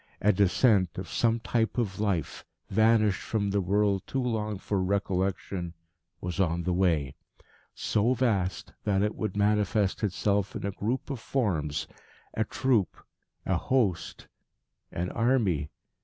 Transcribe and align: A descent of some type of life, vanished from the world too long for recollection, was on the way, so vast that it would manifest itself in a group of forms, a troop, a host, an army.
A 0.19 0.33
descent 0.33 0.97
of 0.97 1.07
some 1.07 1.39
type 1.41 1.77
of 1.77 1.99
life, 1.99 2.43
vanished 2.71 3.21
from 3.21 3.51
the 3.51 3.61
world 3.61 4.01
too 4.07 4.23
long 4.23 4.57
for 4.57 4.81
recollection, 4.81 5.75
was 6.19 6.39
on 6.39 6.63
the 6.63 6.73
way, 6.73 7.13
so 7.75 8.15
vast 8.15 8.73
that 8.83 9.03
it 9.03 9.13
would 9.13 9.37
manifest 9.37 10.01
itself 10.03 10.55
in 10.55 10.65
a 10.65 10.71
group 10.71 11.11
of 11.11 11.19
forms, 11.19 11.85
a 12.33 12.43
troop, 12.43 12.97
a 13.45 13.57
host, 13.57 14.27
an 14.91 15.11
army. 15.11 15.69